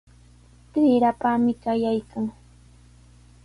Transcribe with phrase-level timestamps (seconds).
[0.71, 2.25] Trirapami qallaykan.